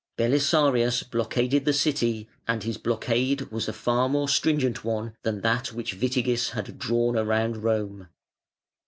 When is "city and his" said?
1.73-2.79